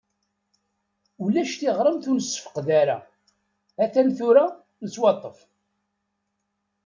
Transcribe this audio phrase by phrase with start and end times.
[1.23, 2.97] Ulac tiɣmert ur nessefqed ara,
[3.77, 4.45] hatan tura
[4.83, 5.37] nettwaṭṭef.